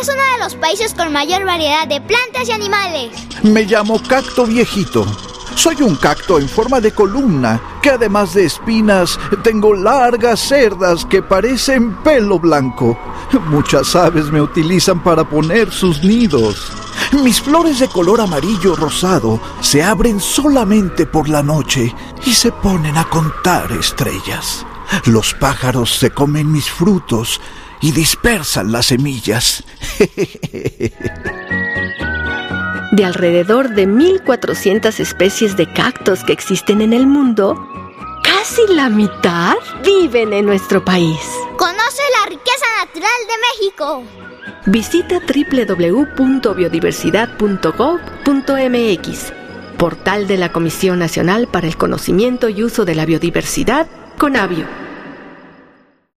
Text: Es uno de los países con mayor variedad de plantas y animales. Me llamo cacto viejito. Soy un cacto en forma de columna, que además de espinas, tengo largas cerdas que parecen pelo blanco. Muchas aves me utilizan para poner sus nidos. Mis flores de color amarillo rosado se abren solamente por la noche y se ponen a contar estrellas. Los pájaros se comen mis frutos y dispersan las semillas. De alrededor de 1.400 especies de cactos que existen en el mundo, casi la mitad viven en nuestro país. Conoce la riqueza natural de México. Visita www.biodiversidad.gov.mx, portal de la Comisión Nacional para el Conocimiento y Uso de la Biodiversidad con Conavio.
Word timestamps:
Es 0.00 0.08
uno 0.08 0.22
de 0.38 0.44
los 0.44 0.54
países 0.56 0.92
con 0.94 1.12
mayor 1.12 1.44
variedad 1.44 1.86
de 1.86 2.00
plantas 2.00 2.48
y 2.48 2.52
animales. 2.52 3.10
Me 3.44 3.64
llamo 3.64 4.00
cacto 4.08 4.46
viejito. 4.46 5.06
Soy 5.54 5.82
un 5.82 5.94
cacto 5.96 6.38
en 6.38 6.48
forma 6.48 6.80
de 6.80 6.90
columna, 6.90 7.60
que 7.82 7.90
además 7.90 8.34
de 8.34 8.44
espinas, 8.46 9.18
tengo 9.44 9.74
largas 9.74 10.40
cerdas 10.40 11.04
que 11.06 11.22
parecen 11.22 11.94
pelo 12.02 12.38
blanco. 12.38 12.98
Muchas 13.48 13.94
aves 13.94 14.30
me 14.30 14.40
utilizan 14.42 15.02
para 15.02 15.22
poner 15.22 15.70
sus 15.70 16.02
nidos. 16.02 16.56
Mis 17.22 17.40
flores 17.40 17.78
de 17.78 17.88
color 17.88 18.20
amarillo 18.20 18.74
rosado 18.76 19.38
se 19.60 19.82
abren 19.82 20.18
solamente 20.18 21.06
por 21.06 21.28
la 21.28 21.42
noche 21.42 21.94
y 22.24 22.32
se 22.32 22.50
ponen 22.50 22.96
a 22.96 23.04
contar 23.08 23.70
estrellas. 23.72 24.66
Los 25.06 25.32
pájaros 25.34 25.92
se 25.94 26.10
comen 26.10 26.50
mis 26.52 26.68
frutos 26.70 27.40
y 27.80 27.92
dispersan 27.92 28.72
las 28.72 28.86
semillas. 28.86 29.62
De 32.92 33.04
alrededor 33.04 33.68
de 33.70 33.86
1.400 33.88 35.00
especies 35.00 35.56
de 35.56 35.70
cactos 35.72 36.22
que 36.24 36.32
existen 36.32 36.80
en 36.80 36.92
el 36.92 37.06
mundo, 37.08 37.56
casi 38.22 38.60
la 38.72 38.88
mitad 38.88 39.54
viven 39.84 40.32
en 40.32 40.46
nuestro 40.46 40.84
país. 40.84 41.18
Conoce 41.58 42.02
la 42.22 42.26
riqueza 42.30 42.66
natural 42.84 43.10
de 43.26 43.34
México. 43.62 44.04
Visita 44.66 45.18
www.biodiversidad.gov.mx, 46.46 49.32
portal 49.76 50.26
de 50.28 50.36
la 50.38 50.52
Comisión 50.52 50.98
Nacional 51.00 51.48
para 51.48 51.66
el 51.66 51.76
Conocimiento 51.76 52.48
y 52.48 52.62
Uso 52.64 52.84
de 52.84 52.94
la 52.94 53.04
Biodiversidad 53.04 53.88
con 54.18 54.32
Conavio. 54.32 54.83